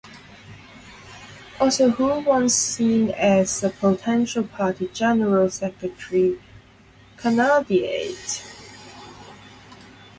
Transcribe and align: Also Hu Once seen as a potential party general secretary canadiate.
Also 1.59 1.89
Hu 1.91 2.21
Once 2.21 2.55
seen 2.55 3.11
as 3.11 3.63
a 3.63 3.69
potential 3.69 4.43
party 4.45 4.87
general 4.87 5.47
secretary 5.51 6.39
canadiate. 7.17 8.41